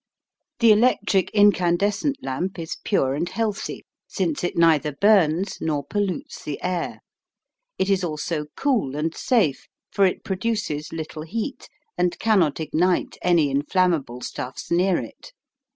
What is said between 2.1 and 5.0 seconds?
lamp is pure and healthy, since it neither